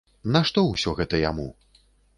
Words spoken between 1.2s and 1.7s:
яму?